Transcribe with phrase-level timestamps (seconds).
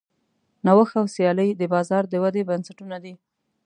[0.65, 3.13] نوښت او سیالي د بازار د ودې بنسټونه دي.